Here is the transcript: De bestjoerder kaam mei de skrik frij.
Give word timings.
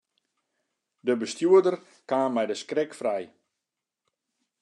De 1.05 1.13
bestjoerder 1.23 1.75
kaam 2.09 2.31
mei 2.35 2.47
de 2.49 2.55
skrik 2.61 2.91
frij. 2.99 3.25